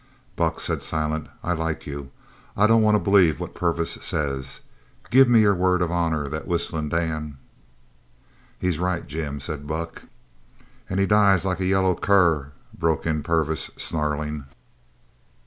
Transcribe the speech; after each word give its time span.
"Buck," 0.35 0.59
said 0.59 0.81
Silent, 0.81 1.27
"I 1.43 1.53
like 1.53 1.85
you. 1.85 2.09
I 2.57 2.65
don't 2.65 2.81
want 2.81 2.95
to 2.95 2.99
believe 2.99 3.39
what 3.39 3.53
Purvis 3.53 3.91
says. 4.03 4.61
Give 5.11 5.29
me 5.29 5.41
your 5.41 5.53
word 5.53 5.83
of 5.83 5.91
honour 5.91 6.27
that 6.27 6.47
Whistlin' 6.47 6.89
Dan" 6.89 7.37
"He's 8.59 8.79
right, 8.79 9.05
Jim," 9.05 9.39
said 9.39 9.67
Buck. 9.67 10.01
"An' 10.89 10.97
he 10.97 11.05
dies 11.05 11.45
like 11.45 11.59
a 11.59 11.67
yaller 11.67 11.93
cur!" 11.93 12.51
broke 12.75 13.05
in 13.05 13.21
Purvis, 13.21 13.69
snarling. 13.77 14.45